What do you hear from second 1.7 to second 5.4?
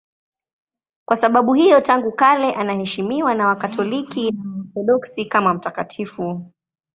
tangu kale anaheshimiwa na Wakatoliki na Waorthodoksi